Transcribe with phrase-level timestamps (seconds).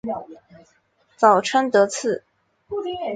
[1.15, 2.23] 早川德次